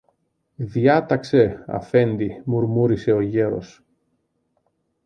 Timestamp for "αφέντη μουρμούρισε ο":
1.67-3.21